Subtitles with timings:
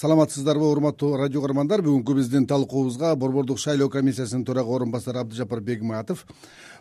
[0.00, 1.82] саламатсыздарбы урматтуу радио каармандар?
[1.84, 6.24] Бүгүнкү биздин талкуубузга борбордук шайлоо комиссиясынын төрага орун басары абдыжапар бегматов.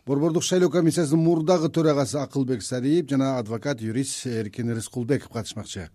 [0.08, 5.90] Борбордук шайлоо комиссиясынын мурдагы төрагасы акылбек сариев жана адвокат юрист эркин рыскулбеков катышмакчы.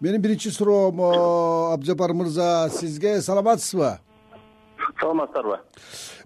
[0.00, 4.00] Менин биринчи суроом абдыжапар мырза сизге саламатсызбы
[5.00, 5.58] саламатсыздарбы?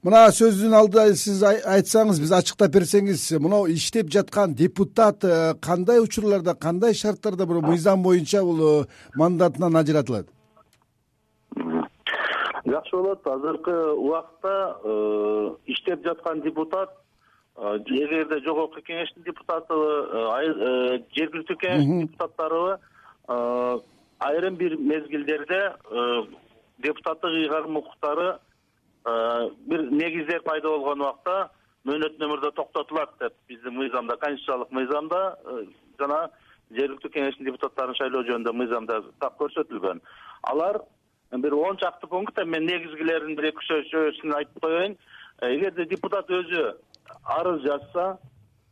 [0.05, 6.55] Мына сөздүн алдыда сиз айтсаңыз биз ачыктап берсеңиз мынау иштеп жаткан депутат э, кандай учурларда
[6.55, 8.87] кандай шарттарда бул мыйзам боюнча бул э,
[9.17, 10.29] мандатынан ажыратылат?
[12.67, 13.27] Жакшы болот.
[13.27, 16.91] Азыркы убакта э, иштеп жаткан депутат
[17.57, 22.81] эгерде жогорку кеңештин депутатыбы жергиликтүү кеңештин депутаттарыбы
[24.19, 25.61] айрым бир мезгилдерде
[26.79, 28.39] депутаттык ыйгарым укуктары
[29.05, 31.51] бир негиздер пайда болгон убакта
[31.85, 35.65] мөөнөттүү өмүрдө токтотулат деп биздин мыйзамда конституциялык мыйзамда э,
[36.01, 36.21] жана
[36.71, 40.01] жергиликтүү кеңештин депутаттарын шайлоо жөнүндө мыйзамда так көрсөтүлгөн.
[40.49, 40.81] Алар
[41.31, 44.97] бир он чакты пункт эми мен негизгилерин бир эки үчөөсүн айтып коеюн.
[45.43, 46.71] Э, эгерде депутат өзү
[47.37, 48.17] арыз жазса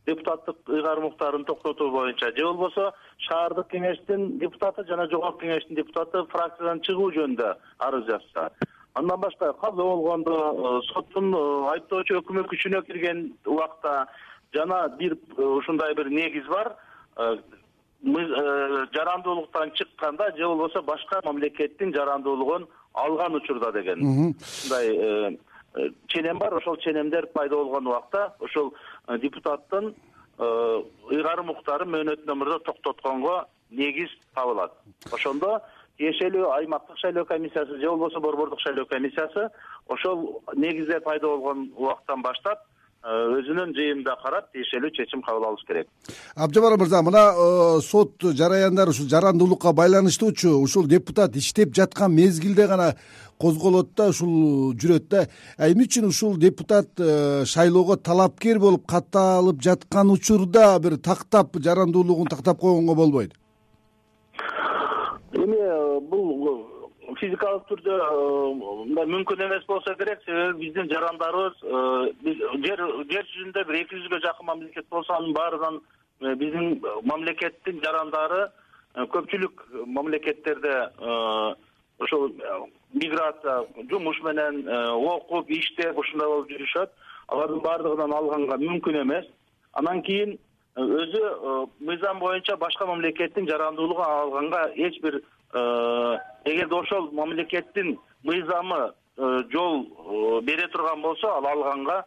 [0.07, 2.91] депутаттык ыйгарым укуктарын токтотуу боюнча же болбосо
[3.29, 8.49] шаардык кеңештин депутаты жана жогорку кеңештин депутаты фракциядан чыгуу жөнүндө арыз жазса
[8.93, 11.41] андан башка каза болгондо э, соттун э,
[11.73, 14.07] айыптоочу өкүмү күчүнө кирген убакта
[14.53, 16.75] жана бир э, ушундай бир негиз бар.
[18.03, 25.39] Жарандуулуктан чыкканда же болбосо башка мамлекеттин жарандуулугун алган учурда деген ушундай
[26.07, 26.53] ченем бар.
[26.53, 28.73] Ошол ченемдер пайда болгон убакта ошол
[29.07, 29.95] депутаттын
[30.37, 34.73] ыйгарым укуктарын мөөнөттүү өмүрдө токтотконго негиз табылат.
[35.11, 35.61] Ошондо
[35.97, 39.49] тиешелүү аймактык шайлоо комиссиясы же болбосо борбордук шайлоо комиссиясы
[39.87, 42.63] ошол негиздер пайда болгон убакыттан баштап
[43.03, 45.87] э, өзүнүн жыйынында карап тиешелүү чечим кабыл алыш керек.
[46.35, 52.95] Абдыжапар мырза мына э, сот жараяндары ушул жарандуулукка байланыштуучу ушул депутат иштеп жаткан мезгилде гана
[53.37, 55.27] козголот да ушул жүрөт да.
[55.59, 62.59] Эмне үчүн ушул депутат э, шайлоого талапкер болуп катталып жаткан учурда бир тактап жарандуулугун тактап
[62.59, 63.37] койгонго болбойт
[65.33, 66.47] эми э, бул
[67.09, 68.53] э, физикалык түрдө э,
[68.85, 70.21] мындай мүмкүн эмес болсо керек.
[70.25, 71.59] Себеби биздин жарандарыбыз
[72.65, 75.79] жер жер жүзүндө бир эки жүзгө жакын мамлекет болсо анын баарынан
[76.39, 78.47] биздин мамлекеттин жарандары
[78.95, 79.65] көпчүлүк
[79.97, 80.75] мамлекеттерде
[81.99, 82.29] ошол
[82.93, 86.89] миграция жумуш менен окуп иштеп ушундай болуп жүрүшөт.
[87.33, 89.25] Алардын баардыгынан алганга мүмкүн эмес.
[89.73, 90.37] Анан кийин
[90.75, 95.21] өзү э, мыйзам боюнча башка мамлекеттин жарандуулугун алганга эч бир
[95.53, 102.05] э, эгерде ошол мамлекеттин мыйзамы э, жол бере турган болсо ал алганга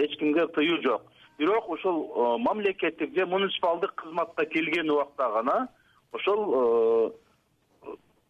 [0.00, 1.02] эч кимге тыюу жок.
[1.38, 5.68] Бирок ушул мамлекеттик же муниципалдык кызматка келген убакта гана
[6.12, 7.14] ошол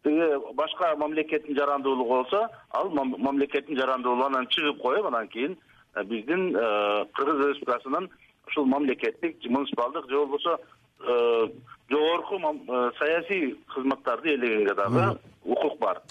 [0.03, 5.57] тиги башка мамлекеттин жарандуулугу болсо ал мамлекеттин жарандуулугунан чыгып коюп анан кийин
[6.05, 8.09] биздин кыргыз республикасынын
[8.49, 10.57] ушул мамлекеттик муниципалдык же болбосо
[10.99, 11.47] э,
[11.89, 16.01] жогорку э, саясий кызматтарды ээлегенге дагы укук бар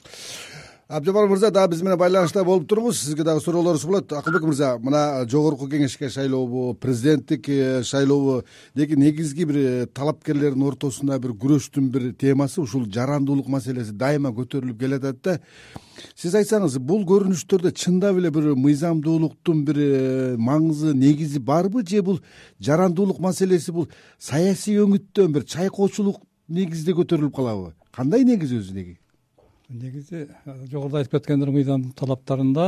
[0.88, 4.12] абдыжапар мырза дагы биз менен байланышта болуп туруңуз сизге дагы суроолорубуз болот.
[4.16, 8.44] Акылбек мырза мына жогорку кеңешке шайлообу президенттик э, шайлообу
[8.74, 15.20] деги негизги бир талапкерлердин ортосунда бир күрөштүн бир темасы ушул жарандуулук маселеси дайыма көтөрүлүп келатат
[15.22, 15.34] да.
[16.16, 22.22] Сиз айтсаңыз бул көрүнүштөрдө чындап эле бир мыйзамдуулуктун бир э, маңызы негизи барбы же бул
[22.60, 27.74] жарандуулук маселеси бул саясий өңүттөн бир чайкоочулук негизде көтөрүлүп калабы?
[27.92, 28.96] Кандай негиз өзү неги
[29.68, 30.26] негизи
[30.70, 32.66] жогоруда айтып кеткендер мыйзамдын талаптарында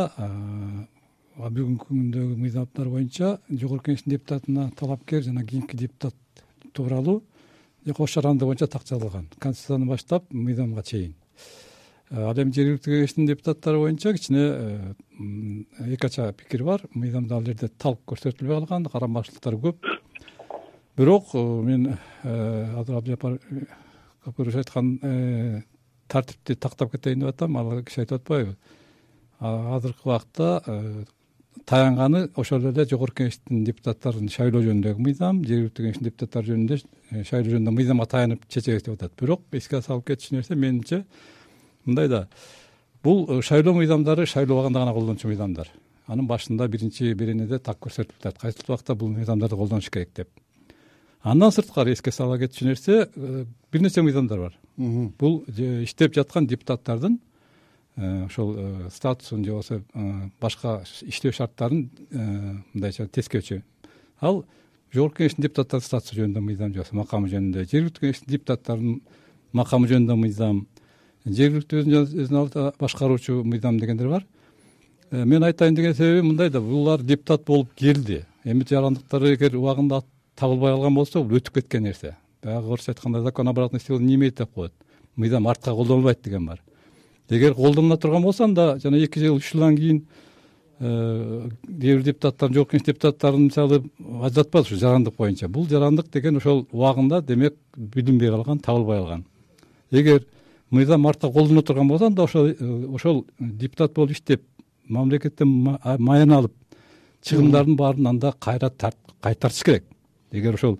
[1.40, 6.14] бүгүнкү күндөгү мыйзамдар боюнча жогорку кеңештин депутатына талапкер жана кийинки депутат
[6.74, 7.22] тууралуу
[7.96, 11.14] кош жарандык боюнча такталган конституциядан баштап мыйзамга чейин.
[12.10, 14.94] Ал эми жергиликтүү кеңештин депутаттары боюнча кичине
[15.86, 16.84] эки ача пикир бар.
[16.92, 19.86] Мыйзамда ал жерде талк көрсөтүлбөй калган карамагычылыктар көп.
[20.98, 21.32] Бирок
[21.64, 23.38] мен азыр абдыжапар
[24.24, 25.64] капырович айткан
[26.10, 28.56] тартипти тактап кетейин деп атам ал киши айтып атпайбы.
[29.40, 31.06] Азыркы убакта
[31.66, 36.78] таянганы ошол эле жогорку кеңештин депутаттарын шайлоо жөнүндөгү мыйзам жергиликтүү кеңештин депутаттары жөнүндө
[37.28, 39.14] шайлоо жөнүндө мыйзамга таянып чечебиз деп атат.
[39.20, 41.04] Бирок эске салып кетчү нерсе менимче
[41.84, 42.26] мындай да.
[43.02, 45.70] Бул э, шайлоо мыйзамдары шайлоо убагында гана колдончу мыйзамдар.
[46.06, 48.40] Анын башында биринчи беренеде так көрсөтүлүп атат.
[48.42, 50.28] Кайсыл убакта бул мыйзамдарды колдонуш керек деп.
[51.22, 54.59] Андан сырткары эске сала кетчү нерсе э, бир нече мыйзамдар бар
[55.18, 55.42] бул
[55.84, 57.18] иштеп жаткан депутаттардын
[57.96, 58.56] э, ошол
[58.90, 59.82] статусун же болбосо
[60.40, 61.88] башка иштөө шарттарын
[62.72, 63.60] мындайча тескөөчү.
[64.20, 64.44] Ал
[64.94, 69.00] жогорку кеңештин депутаттарынын статусу жөнүндө мыйзам же болбосо макамы жөнүндө жергиликтүү кеңештин депутаттарынын
[69.52, 70.64] макамы жөнүндө мыйзам
[71.26, 71.84] жергиликтүү
[72.24, 74.26] өзүн башкаруучу мыйзам дегендер бар.
[75.10, 78.24] Э, мен айтайын деген себебим мындай да булар депутат болуп келди.
[78.44, 80.02] Эми жарандыктары эгер убагында
[80.36, 84.36] табылбай калган болсо бул өтүп кеткен нерсе баягы орусча айтканда закон обратной силы не имеет
[84.36, 84.72] деп коет?
[85.16, 86.62] Мыйзам артка колдонулбайт деген бар.
[87.28, 90.06] Эгер колдонула турган болсо анда жана эки жыл үч жылдан кийин
[90.80, 95.48] кээ бир депутаттар жогорку кеңеш депутаттарын мисалы ажыратпады ушу жарандык боюнча?
[95.48, 99.26] Бул жарандык деген ошол убагында демек билинбей калган табылбай калган
[99.90, 100.24] эгер
[100.70, 104.42] мыйзам артка колдоно турган болсо анда ошол э, ошол депутат болуп иштеп
[104.88, 106.54] мамлекеттен маян алып
[107.22, 108.70] чыгымдардын баарын анда кайра
[109.20, 109.84] кайтартыш керек.
[110.30, 110.78] Эгер ошол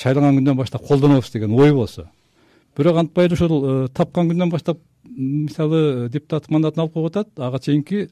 [0.00, 2.08] шайланган күндөн баштап колдонобуз деген ой болсо.
[2.76, 7.58] Бирок антпай эле ошол э, тапкан күндөн баштап мисалы депутаттык мандатын алып коюп атат ага
[7.58, 8.08] чейинки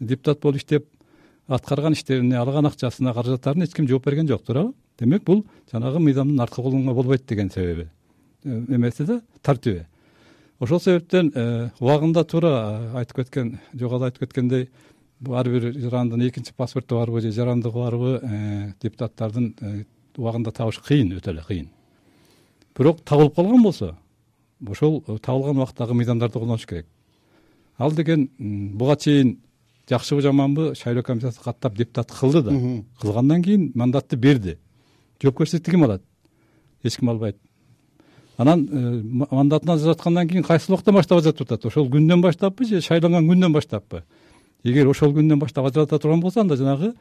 [0.00, 0.86] депутат болуп иштеп
[1.48, 4.74] аткарган иштерине алган акчасына каражаттарына эч ким жооп берген жок туурабы?
[4.98, 7.88] Демек бул жанагы мыйзамдын артка колдонууга болбойт деген себеби.
[8.44, 9.86] Э, эмеси да тартиби
[10.60, 14.68] ошол себептен э, убагында туура айтып кеткен жогоруда айтып кеткендей
[15.26, 19.54] ар бир жарандын экинчи паспорту барбы же жарандыгы барбы депутаттардын
[20.18, 21.68] убагында табыш кыйын өтө эле кыйын.
[22.76, 23.94] Бирок табылып калган болсо
[24.66, 26.86] ошол табылган убактагы мыйзамдарды колдонуш керек.
[27.78, 29.38] Ал деген буга чейин
[29.88, 32.52] жакшыбы жаманбы шайлоо комиссиясы каттап депутат кылды да
[33.00, 34.58] кылгандан кийин мандатты берди.
[35.22, 36.02] Жоопкерчиликти ким алат?
[36.82, 37.36] Эч ким албайт.
[38.36, 43.26] Анан э, мандатын ажыраткандан кийин кайсы убактан баштап ажыратып атат ошол күндөн баштаппы же шайланган
[43.28, 44.04] күндөн баштаппы?
[44.62, 46.94] Эгер ошол күндөн баштап ажырата турган болсо анда жанагы э,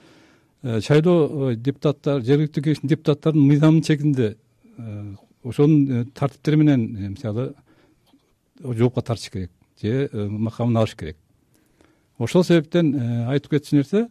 [0.63, 4.35] шайлоо депутаттар жергиликтүү кеңештин депутаттарынын мыйзамынын чегинде
[4.77, 5.13] э,
[5.43, 7.53] ошонун тартиптери менен мисалы
[8.63, 9.51] жоопко тартыш керек
[9.81, 11.17] же макамын алыш керек.
[12.17, 14.07] Ошол себептен э, айтып кетчү нерсе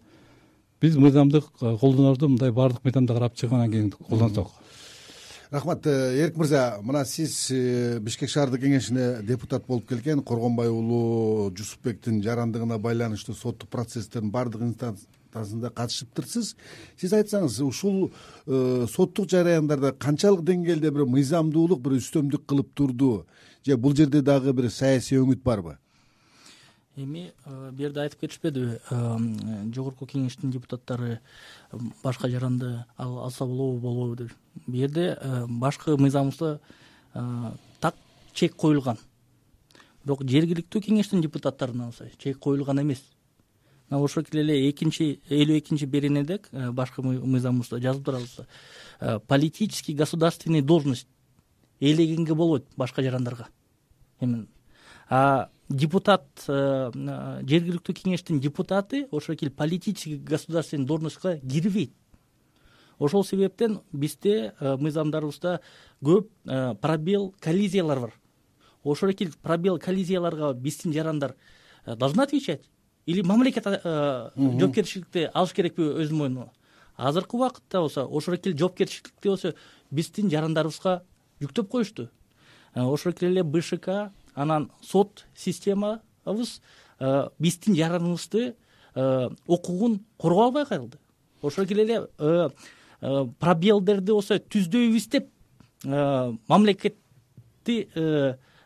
[0.80, 4.52] биз мыйзамды э, колдонорду мындай баардык мыйзамды карап чыггандан кийин колдонсок.
[5.50, 7.50] Рахмат э, эрик мырза мына сиз
[8.00, 14.62] бишкек шаардык кеңешине депутат болуп келген коргонбай уулу жусупбектин жарандыгына байланыштуу соттук процесстердин баардык
[15.44, 16.54] катышыптырсыз
[17.00, 18.10] сиз айтсаңыз ушул
[18.46, 23.26] соттук жараяндарда канчалык деңгээлде бир мыйзамдуулук бир үстөмдүк кылып турду?
[23.66, 25.78] Же бул жерде дагы бир саясий өңүт барбы?
[26.96, 28.78] Эми э, бул жерде айтып кетишпедиби?
[28.90, 29.16] Э,
[29.74, 31.18] жогорку кеңештин депутаттары
[32.02, 34.32] башка жаранды алса болобу болбойбу деп.
[34.66, 36.60] Бул жерде э, башкы мыйзамыбызда
[37.80, 37.96] так
[38.32, 38.96] чек коюлган.
[40.04, 43.02] Бирок жергиликтүү кеңештин депутаттарына болсо чек коюлган эмес
[43.90, 51.08] ошентип эле экинчи элүү экинчи беренеде башкы мыйзамыбызда жазылып турат политический государственный должность
[51.80, 53.48] ээлегенге болбойт башка жарандарга.
[54.20, 54.46] Эми
[55.68, 56.90] депутат э,
[57.42, 61.92] жергиликтүү кеңештин депутаты ошол политический государственный должностько кирбейт.
[62.98, 65.60] Ошол себептен бизде э, мыйзамдарыбызда
[66.02, 68.14] көп э, пробел коллизиялар бар.
[68.84, 71.34] Ошол эки пробел коллизияларга биздин жарандар
[71.84, 72.62] должны отвечать
[73.06, 76.50] или мамлекет жоопкерчиликти алыш керекпи өзүнүн мойнуна
[76.96, 79.54] азыркы убакытта болсо ошол эки жоопкерчиликти болсо
[79.90, 81.02] биздин жарандарыбызга
[81.40, 82.08] жүктөп коюшту.
[82.74, 83.88] Ошол эле бшк
[84.34, 86.60] анан сот системабыз
[86.98, 88.56] э, биздин жараныбызды
[88.94, 90.98] э, укугун коргой албай калды.
[91.42, 92.48] Ошол эле э,
[93.00, 95.30] пробелдерди болсо түздөйбүз деп
[95.84, 97.88] мамлекетти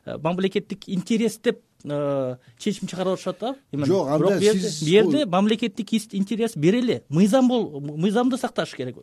[0.07, 3.55] мамлекеттик интерес деп чечим чыгарып атышат да?
[3.73, 8.97] Жок анда сиз бул жерде мамлекеттик интерес бир эле мыйзам мыйзамды сакташ керек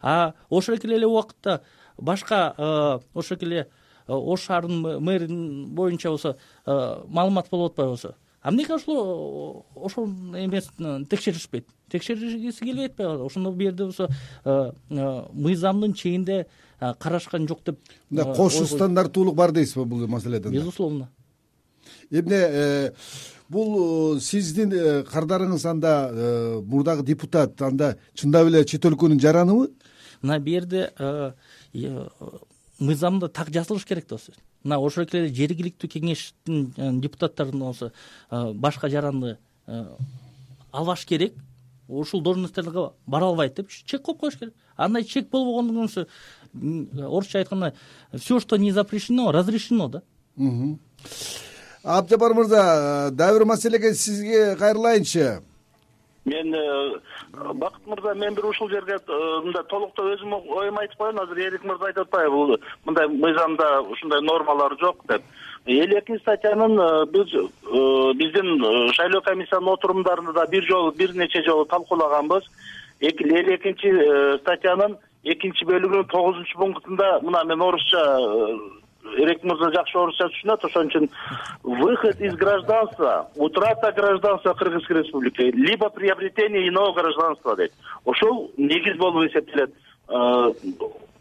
[0.00, 1.62] а ошол эле убакытта
[1.98, 3.68] башка ошол эле
[4.08, 11.06] Э, ош шаарынын мэринин боюнча болсо э, маалымат болуп атпайбы болсо а ошол ошол эмесин
[11.06, 11.66] текшеришпейт?
[11.90, 14.08] Текшергиси келбей атпайбы ошондо бул жерде болсо
[14.44, 16.46] э, мыйзамдын чегинде
[16.78, 21.08] карашкан жок деп мындай кош стандарттуулук бар дейсизби бул маселеде безусловно
[22.10, 22.92] эмне
[23.48, 24.72] бул сиздин
[25.06, 29.70] кардарыңыз анда мурдагы депутат анда чындап эле чет өлкөнүн жараныбы?
[30.22, 30.90] Мына бул жерде
[32.78, 34.18] мыйзамда так жазылыш керек да
[34.66, 37.92] мына ошол эле жергиликтүү кеңештин э, депутаттарын болсо
[38.30, 39.84] э, башка жаранды э,
[40.72, 41.34] албаш керек.
[41.88, 44.54] Ушул должностторго бара албайт деп чек коюп коюш керек.
[44.76, 47.74] Андай чек болбогондон кийин орусча айтканда
[48.12, 50.02] все что не запрещено разрешено да
[51.86, 55.40] абжапар мырза дагы бир маселеге сизге кайрылайынчы.
[56.24, 56.98] Мен э,
[57.54, 61.64] бакыт мырза мен бир ушул жерге э, мындай толуктоо өзүмдүн оюмду айтып коеюн азыр эрик
[61.64, 65.22] мырза айтып атпайбы бул мындай мыйзамда ушундай нормалар жок деп.
[65.66, 67.30] Элүү экинчи статьянын э, биз
[68.18, 72.50] биздин шайлоо комиссиянын отурумдарында да бир жолу бир нече жолу талкуулаганбыз.
[73.00, 73.94] Элүү экинчи
[74.40, 78.02] статьянын экинчи бөлүгүнүн тогузунчу пунктунда мына мен орусча
[79.16, 81.08] эрек мырза жакшы орусча түшүнөт ошон үчүн
[81.62, 87.72] выход из гражданства утрата гражданства кыргызской республики либо приобретение иного гражданства дейт
[88.04, 89.74] ошол негиз болуп эсептелет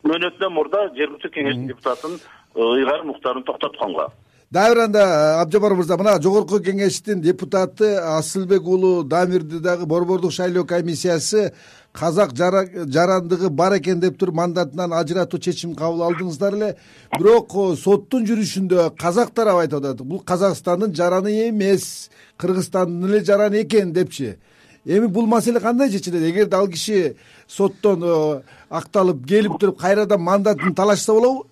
[0.06, 2.20] мөөнөтүнөн мурда жергиликтүү кеңештин депутатын
[2.56, 4.12] ыйгарым уктарын токтотконго
[4.56, 10.64] дагы бир анда абдыжапар мырза мына жогорку кеңештин депутаты асылбек уулу дамирди дагы борбордук шайлоо
[10.64, 11.52] комиссиясы
[11.92, 16.76] казак жарандыгы бар экен деп туруп мандатынан ажыратуу чечимин кабыл алдыңыздар эле.
[17.18, 20.02] Бирок соттун жүрүшүндө казак тарабы айтып атат.
[20.08, 24.38] Бул казакстандын жараны эмес кыргызстандын эле жараны экен депчи.
[24.86, 27.16] Эми бул маселе кандай чечилет эгерде ал киши
[27.48, 31.48] соттон акталып келип туруп кайрадан мандатын талашса болобу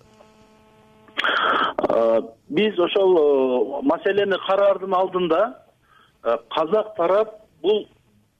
[2.48, 5.42] биз ошол маселени караардын алдында
[6.56, 7.86] казак тарап бул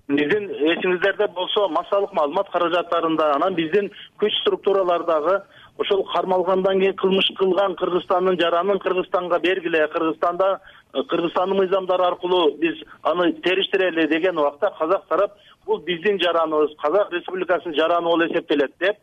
[0.08, 5.38] биздин эсиңиздерде болсо массалык маалымат каражаттарында анан биздин күч структуралардагы
[5.78, 10.60] ошол кармалгандан кийин кылмыш кылган кыргызстандын жаранын кыргызстанга бергиле кыргызстанда
[10.92, 15.32] э, кыргызстандын мыйзамдары аркылуу биз аны териштирели деген убакта казак тарап
[15.66, 18.96] бул биздин жараныбыз казак республикасынын жараны болуп эсептелет деп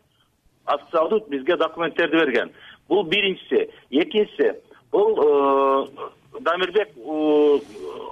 [0.66, 2.52] официалдуу бизге документтерди берген
[2.88, 3.70] бул биринчиси.
[3.90, 4.54] Экинчиси
[4.92, 6.90] бул э, дамирбек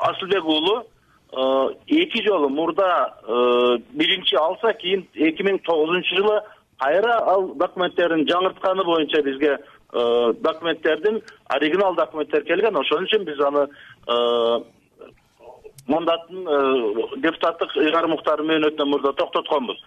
[0.00, 0.84] асылбек уулу
[1.32, 6.40] Э, эки жолу мурда э, биринчи алса кийин эки миң тогузунчу жылы
[6.82, 9.58] кайра ал документтерин жаңыртканы боюнча бизге
[9.92, 12.76] документтердин оригинал документтер келген.
[12.76, 13.68] Ошон үчүн биз аны
[15.86, 16.44] мандатын
[17.22, 19.78] депутаттык ыйгарым уктары мөөнөтүнөн мурда токтотконбуз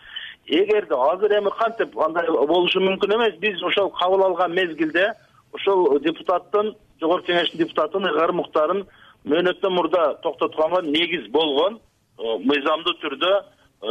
[0.48, 5.14] эгерде азыр эми кантип андай болушу мүмкүн эмес биз ошол кабыл алган мезгилде
[5.54, 8.84] ошол депутаттын жогорку кеңештин депутатынын ыйгарым уктарын
[9.24, 11.80] мөөнөттөн мурда токтотконго негиз болгон
[12.20, 13.34] э, мыйзамдуу түрдө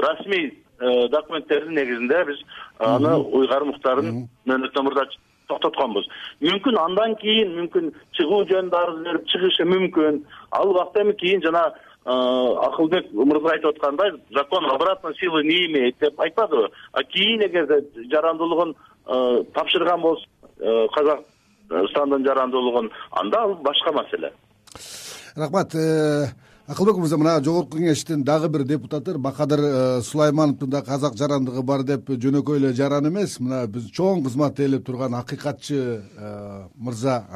[0.04, 2.42] расмий э, документтердин негизинде биз
[2.78, 5.06] аны уйгарым уктарын мөөнөттөн мурда
[5.48, 6.06] токтотконбуз.
[6.40, 10.22] Мүмкүн андан кийин мүмкүн чыгуу жөнүндө арыз берип чыгышы мүмкүн.
[10.56, 15.98] Ал убакта эми кийин жана э, акылбек мырза айтып аткандай закон обратной силы не имеет
[16.00, 18.74] деп айтпадыбы а кийин эгерде жарандуулугун
[19.54, 20.26] тапшырган болсо
[20.94, 24.32] казакстандын жарандуулугун анда ал башка маселе.
[25.36, 26.26] Рахмат э,
[26.66, 31.82] акылбек мырза мына жогорку кеңештин дагы бир депутаты бакадыр э, сулаймановдун да казак жарандыгы бар
[31.82, 33.38] деп жөнөкөй эле жаран эмес.
[33.40, 37.26] Мына биз чоң кызмат ээлеп турган акыйкатчы э, мырза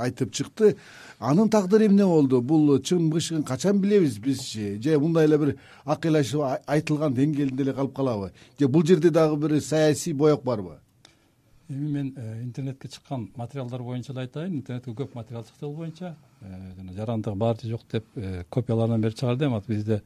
[0.00, 0.76] айтып чыкты.
[1.18, 2.40] Анын тагдыры эмне болду?
[2.40, 7.96] Бул чын бышыгын качан билебиз бизчи же мындай эле бир акыйлашып айтылган деңгээлинде эле калып
[7.96, 8.32] калабы?
[8.58, 10.78] Же бул жерде дагы бир саясий боек барбы
[11.70, 14.58] эми мен интернетке чыккан материалдар боюнча эле айтайын.
[14.60, 19.00] Интернетке көп материал чыкты бул боюнча Э, жана жарандыгы бар же жок деп э, копияларын
[19.00, 19.98] берип чыгарды эми атып бизде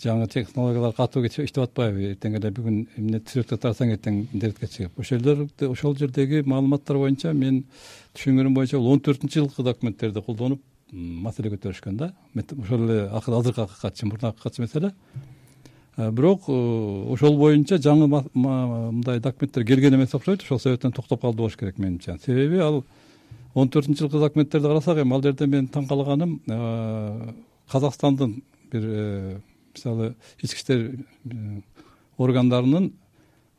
[0.00, 2.14] жаңы технологиялар катуу иштеп атпайбы.
[2.14, 4.96] Эртең эле бүгүн эмне сүрөткө тарасаң эртең интернетке чыгып.
[4.96, 7.66] Ошол ошол жердеги маалыматтар боюнча менин
[8.16, 12.14] түшүнгөнүм боюнча бул он төртүнчү жылкы документтерди колдонуп маселе көтөрүшкөн да.
[12.34, 15.33] Ошол эле азыркы акыйкатчы мурдагы акыйкатчы эмес эле э,
[15.96, 21.78] бирок ошол боюнча жаңы мындай документтер келген эмес окшойт ошол себептен токтоп калды болуш керек
[21.78, 22.18] менимче.
[22.24, 22.84] Себеби ал
[23.54, 27.32] он төртүнчү жылкы документтерди карасак эми ал жерде менин таң калганым э,
[27.70, 29.38] казакстандын бир э,
[29.74, 31.60] мисалы ички иштер э,
[32.18, 32.92] органдарынын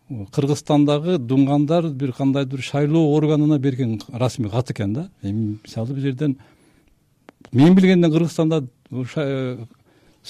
[0.09, 5.09] кыргызстандагы дуңгандар бир кандайдыр шайлоо органына берген расмий кат экен да.
[5.21, 6.37] Эми мисалы бул жерден
[7.51, 8.65] мен билгенден кыргызстанда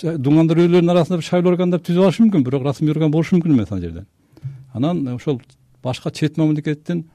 [0.04, 3.72] дуңгандар өздөрүнүн арасында бир шайлоо органдар түзүп алышы мүмкүн бирок расмий орган болушу мүмкүн эмес
[3.72, 4.08] ал жерден.
[4.74, 5.40] Анан ошол
[5.84, 7.06] башка чет мамлекеттин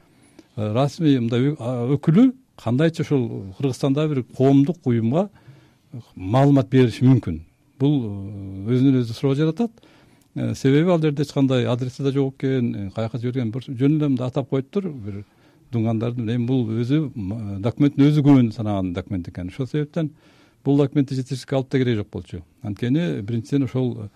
[0.57, 1.53] расмий мындай
[1.97, 5.29] өкүлү кандайча ушул кыргызстандагы бир коомдук уюмга
[6.15, 7.41] маалымат бериши мүмкүн.
[7.81, 9.71] Бул э, өзүнөн өзү суроо жаратат.
[10.35, 14.09] Э, себеби ал жерде эч кандай адреси да жок экен э, каяка жиберген жөн эле
[14.09, 14.91] мындай атап коюптур.
[14.91, 15.25] Бир
[15.73, 17.11] дуңгандардын эми бул өзү
[17.61, 19.49] документтин өзү күбөн санаган документ экен.
[19.49, 20.13] Ошол себептен
[20.65, 22.43] бул документти жетишtirишке алып да кереги жок болчу.
[22.63, 24.09] Анткени биринчиден ошол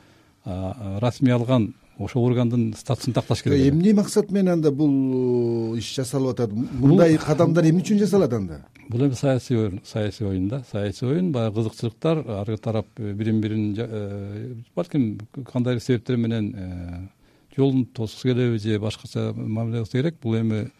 [0.44, 6.52] расмий алган ошол органдын статусун такташ керек эмне максат менен анда бул иш жасалып атат?
[6.52, 8.64] Мындай кадамдар эмне үчүн жасалат анда?
[8.88, 10.64] Бул эми саясий оюн саясий оюн да.
[10.70, 15.20] Саясий оюн баягы кызыкчылыктар ар тарап э, бирин бирин э, балким
[15.52, 17.08] кандайдыр себептер менен э,
[17.56, 20.16] жолун тосгусу келеби же башкача мамиле кылса керек.
[20.22, 20.70] Бул эми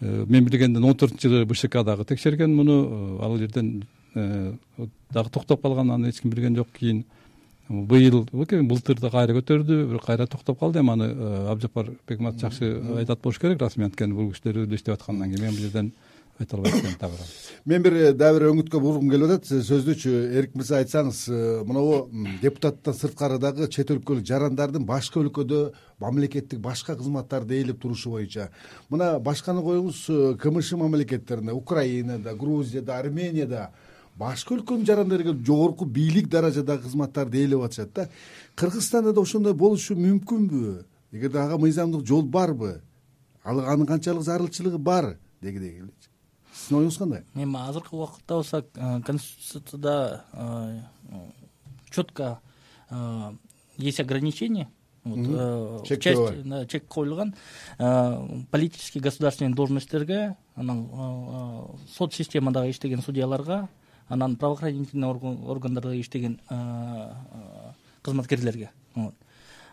[0.00, 6.10] мен билгенден он төртүнчү жылы бшк дагы текшерген муну ал жерден дагы токтоп калган аны
[6.10, 6.68] эч ким билген жок.
[6.78, 7.04] Кийин
[7.68, 10.80] быйыл былтыр да кайра көтөрдү бирок кайра токтоп калды.
[10.80, 14.94] Эми аны э, абдыжапар бекматов жакшы айтат болуш керек расмий анткени бул кишилер өзү иштеп
[14.94, 15.92] аткандан кийин мен бул жерден
[16.40, 17.10] айта албайт экен так
[17.66, 19.50] мен бир дагы бир өңүткө бургум келип атат.
[19.66, 21.20] Сөздүчү эркин мырза айтсаңыз
[21.68, 22.08] монобу
[22.42, 25.60] депутаттан сырткары дагы чет өлкөлүк жарандардын башка өлкөдө
[26.00, 28.48] мамлекеттик башка кызматтарды ээлеп турушу боюнча.
[28.88, 30.06] Мына башканы коюңуз
[30.40, 33.70] кмш мамлекеттеринде украинада грузияда арменияда
[34.20, 38.08] башка өлкөнүн жарандары келип жогорку бийлик даражадагы кызматтарды ээлеп атышат да.
[38.54, 40.84] Кыргызстанда да ошондой болушу мүмкүнбү?
[41.12, 42.82] Эгерде ага мыйзамдык жол барбы?
[43.42, 45.16] Анын канчалык зарылчылыгы бар?
[45.40, 46.10] Дегидей элечи
[46.52, 47.24] сиздин оюңуз кандай?
[47.34, 48.64] Эми азыркы убакытта болсо
[49.06, 50.24] конституцияда
[51.90, 52.40] четко
[53.78, 54.68] есть ограничение
[55.04, 57.34] чектөө чек коюлган
[58.50, 60.86] политический государственный должностьтерге анан
[61.96, 63.68] сот системадагы иштеген судьяларга
[64.10, 66.38] анан правоохранительный органдарда иштеген
[68.02, 68.70] кызматкерлерге.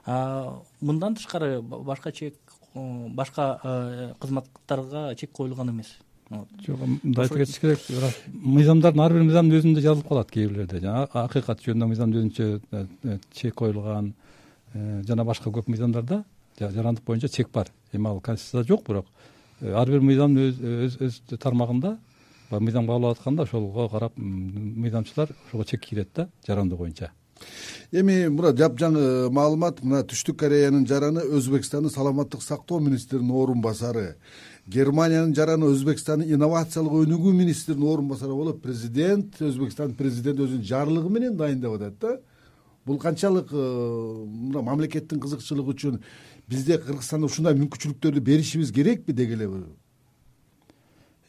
[0.06, 2.36] Мындан тышкары башка чек
[2.74, 5.98] башка кызматтарга чек коюлган эмес.
[6.30, 7.80] Жок мындай айта кетиш керек.
[8.28, 12.82] Мыйзамдардын ар бир мыйзамдын өзүндө жазылып калат кээ бирлерде жана акыйкат жөнүндө мыйзамдын өзүнчө э,
[13.04, 14.10] э, чек коюлган
[14.74, 16.26] э, жана башка көп мыйзамдарда
[16.60, 17.72] жарандык боюнча чек бар.
[17.94, 19.06] Эми ал конституцияда жок бирок
[19.62, 21.98] ар бир мыйзамдын өз тармагында
[22.50, 27.12] баягы мыйзам кабыл атканда ошого карап мыйзамчылар ошого чек кийет да жарандуу боюнча
[27.92, 34.18] эми мына жапжаңы маалымат мына түштүк кореянын жараны өзбекстандын саламаттык сактоо министринин орун басары
[34.68, 41.38] германиянын жараны өзбекстандын инновациялык өнүгүү министринин орун басары болуп президент өзбекстандын президенти өзүнүн жарлыгы менен
[41.38, 42.18] дайындап атат да.
[42.86, 43.56] Бул канчалык э,
[44.28, 45.98] мына мамлекеттин кызыкчылыгы үчүн
[46.48, 49.50] бизде кыргызстанда ушундай мүмкүнчүлүктөрдү беришибиз керекпи деги эле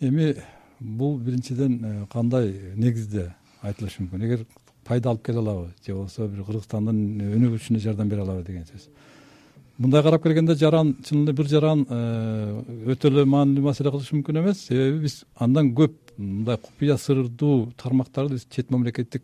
[0.01, 0.37] эми
[0.81, 4.45] бул биринчиден э, кандай негизде айтылышы мүмкүн эгер
[4.85, 6.99] пайда алып келе алабы же болбосо бир кыргызстандын
[7.37, 8.89] өнүгүшүнө жардам бере алабы деген сөз.
[9.79, 12.63] Мындай карап келгенде жаран чын эле бир жаран э,
[12.95, 14.65] өтө эле маанилүү маселе кылышы мүмкүн эмес.
[14.67, 19.23] Себеби биз андан көп мындай купуя сырдуу тармактарды биз чет мамлекеттик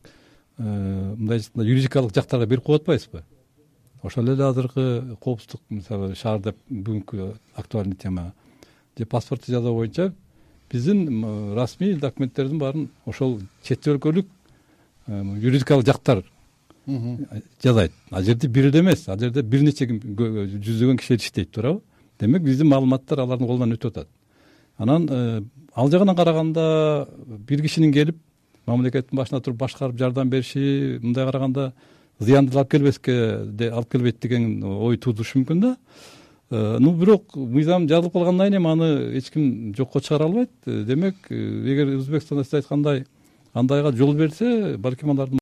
[0.59, 3.25] э, мындай юридикалык жактарга берип коюп атпайбызбы
[4.03, 8.35] ошол эле азыркы коопсуздук мисалы шаар деп бүгүнкү актуальный тема.
[8.99, 10.13] Же паспортду жасоо боюнча
[10.75, 14.26] биздин расмий документтердин баарын ошол чет өлкөлүк
[15.09, 16.25] юридикалык жактар
[16.87, 21.81] жасайт ал жерде бир эле эмес ал жерде бир нече жүздөгөн кишилер иштейт туурабы?
[22.20, 24.09] Демек биздин маалыматтар алардын колунан өтүп атат.
[24.79, 25.42] Анан э,
[25.75, 28.18] ал жагынан караганда бир кишинин келип
[28.66, 31.72] мамлекеттин башына туруп башкарып жардам бериши мындай караганда
[32.20, 33.14] зыяндуу алып келбеске
[33.70, 35.77] алып келбейт деген ой туудурушу мүмкүн да.
[35.77, 40.50] э, ну бирок мыйзам жазылып калгандан кийин эми аны эч ким жокко чыгара албайт.
[40.66, 43.07] Э, демек эгер өзбекстанда сиз айткандай
[43.52, 45.38] андайга жол берсе балким алардын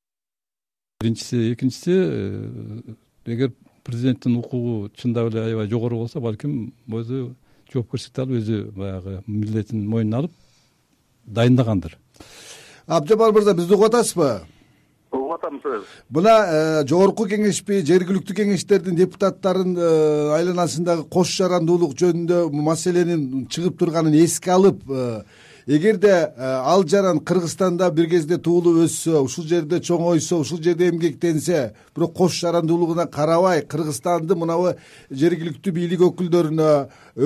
[1.00, 2.80] биринчиси экинчиси э,
[3.26, 3.52] эгер
[3.84, 7.34] президенттин укугу чындап эле аябай жогору болсо балким өзү
[7.72, 10.32] жоопкерчиликти алып өзү баягы милдетин мойнуна алып
[11.26, 11.98] дайындагандыр.
[12.86, 14.42] Абжапар мырза бизди угуп атасызбы
[16.11, 19.88] мына э, жогорку кеңешпи жергиликтүү кеңештердин депутаттарын э,
[20.38, 24.85] айланасындагы кош жарандуулук жөнүндө маселенин чыгып турганын эске алып
[25.66, 31.75] эгерде э, ал жаран кыргызстанда бир кезде туулуп өссө ушул жерде чоңойсо ушул жерде эмгектенсе
[31.95, 34.75] бирок кош жарандуулугуна карабай кыргызстандын мынабу
[35.11, 36.68] жергиликтүү бийлик өкүлдөрүнө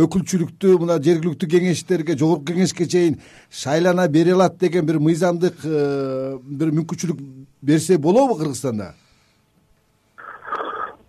[0.05, 7.23] өкүлчүлүктүү мына жергиликтүү кеңештерге жогорку кеңешке чейин шайлана бере алат деген бир мыйзамдык бир мүмкүнчүлүк
[7.63, 8.95] берсе болобу кыргызстанда?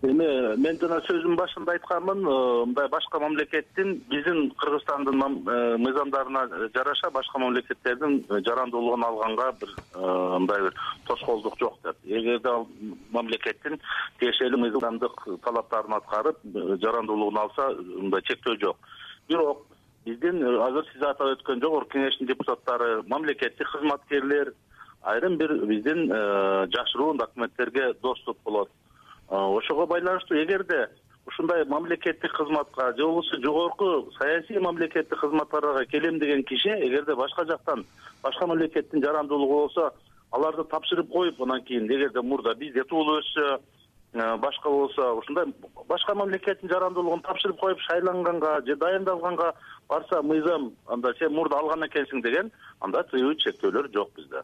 [0.06, 2.34] Эми мен жана сөзүмдүн башында айтканмын э,
[2.68, 10.62] мындай башка мамлекеттин биздин кыргызстандын э, мыйзамдарына жараша башка мамлекеттердин э, жарандуулугун алганга бир мындай
[10.68, 10.76] бир
[11.08, 11.96] тоскоолдук жок деп.
[12.06, 12.68] Эгерде ал
[13.10, 13.80] мамлекеттин
[14.20, 16.46] тиешелүү мыйзамдык талаптарын аткарып
[16.84, 18.78] жарандуулугун алса мындай чектөө жок.
[19.26, 19.66] Бирок
[20.06, 24.54] биздин азыр сиз атап өткөн жогорку кеңештин депутаттары мамлекеттик кызматкерлер
[25.12, 26.08] айрым бир биздин
[26.74, 28.70] жашыруун документтерге доступ болот.
[29.28, 30.88] Ошого байланыштуу эгерде
[31.28, 37.84] ушундай мамлекеттик кызматка же болбосо жогорку саясий мамлекеттик кызматтарга келем деген киши эгерде башка жактан
[38.22, 39.92] башка мамлекеттин жарандуулугу болсо
[40.30, 43.58] аларды тапшырып коюп анан кийин эгерде мурда бизде туулуп өссө
[44.38, 45.52] башка болсо ушундай
[45.88, 49.52] башка мамлекеттин жарандуулугун тапшырып коюп шайланганга же дайындалганга
[49.88, 54.42] барса мыйзам анда сен мурда алган экенсиң деген анда тыюу чектөөлөр жок бизде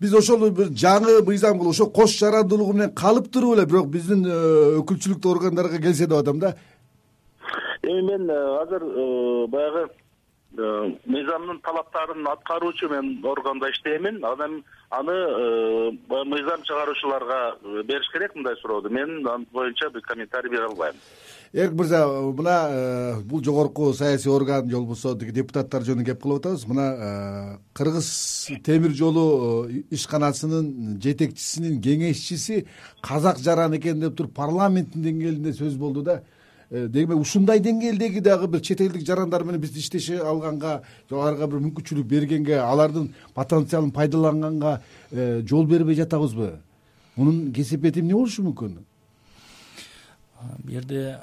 [0.00, 4.24] биз ошол бир жаңы мыйзам кылып ошол кош жарандуулугу менен калып туруп эле бирок биздин
[4.26, 4.38] э,
[4.80, 6.54] өкүлчүлүктүү органдарга келсе деп атам да.
[7.82, 9.88] Эми мен э, азыр э, баягы
[10.56, 14.24] мыйзамдын талаптарын аткаруучу мен органда иштеймин.
[14.24, 15.16] Анан аны
[16.08, 20.94] мыйзам чыгаруучуларга бериш керек мындай сурооду мен ал боюнча комментарий бере албайм.
[21.54, 26.40] Эрик мырза мына э, бул жогорку саясий орган же болбосо тиги депутаттар жөнүндө кеп кылып
[26.40, 26.64] атабыз.
[26.66, 28.08] Мына э, кыргыз
[28.66, 32.64] темир жолу э, ишканасынын жетекчисинин кеңешчиси
[33.00, 36.24] казак жаран экен деп туруп парламенттин деңгээлинде сөз болду да
[36.74, 42.06] демек ушундай деңгээлдеги дагы бир чет элдик жарандар менен биз иштеше алганга аларга бир мүмкүнчүлүк
[42.10, 44.80] бергенге алардын потенциалын пайдаланганга
[45.46, 46.58] жол бербей жатабызбы?
[47.16, 48.80] Мунун кесепети эмне болушу мүмкүн?
[50.64, 51.18] Бул жерде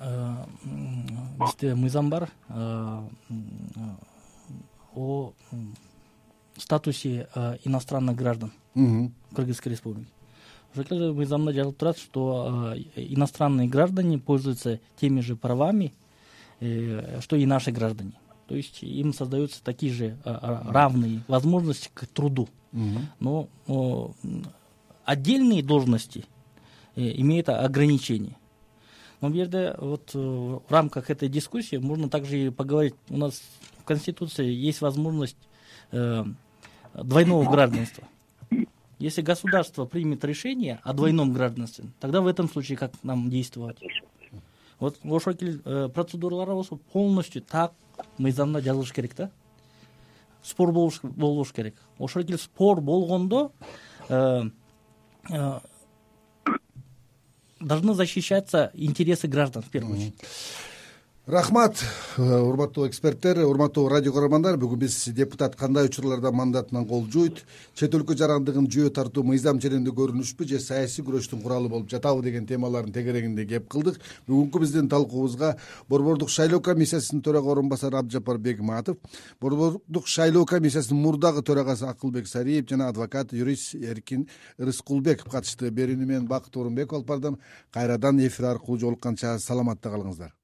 [1.39, 2.29] бизде мыйзам бар.
[4.95, 5.33] О
[6.57, 7.27] статусе
[7.65, 8.51] иностранных граждан
[9.35, 10.07] кыргызской республики
[10.75, 15.93] мыйзамда жазылып турат что иностранные граждане пользуются теми же правами
[16.59, 18.13] э, что и наши граждане.
[18.47, 22.49] То есть им создаются такие же равные возможности к труду.
[23.19, 23.47] Но
[25.05, 26.25] отдельные должности
[26.95, 28.37] э, имеют ограничения.
[29.19, 32.95] Но бул жерде вот э, в рамках этой дискуссии можно также и поговорить.
[33.09, 33.41] У нас
[33.77, 35.37] в конституции есть возможность
[35.91, 36.23] э,
[36.93, 38.03] двойного гражданства
[39.01, 43.77] если государство примет решение о двойном гражданстве тогда в этом случае как нам действовать?
[44.79, 47.73] Вот ошол э, процедуралар болсо полностью так
[48.17, 49.31] мыйзамда жазылыш керек да?
[50.43, 51.75] Спор болбош керек.
[51.99, 53.51] Ошол эле спор болгондо
[57.59, 60.15] должны защищаться интересы граждан в первую очередь
[61.31, 61.81] рахмат
[62.17, 67.37] э, урматтуу эксперттер урматтуу радио көрөрмандар бүгүн биз депутат кандай учурларда мандатынан кол жууйт
[67.73, 72.49] чет өлкө жарандыгын жүйө тартуу мыйзам ченемдүү көрүнүшпү же саясий күрөштүн куралы болуп жатабы деген
[72.49, 74.01] темалардын тегерегинде кеп кылдык.
[74.27, 75.53] Бүгүнкү биздин талкуубузга
[75.87, 78.99] борбордук шайлоо комиссиясынын төрага орун басары абдыжапар бегматов
[79.39, 85.71] борбордук шайлоо комиссиясынын мурдагы төрагасы акылбек сариев жана адвокат юрист эркин рыскулбеков катышты.
[85.71, 87.39] Берүүнү мен бакыт орунбеков алып бардым.
[87.71, 90.40] Кайрадан эфир аркылуу жолукканча саламатта калыңыздар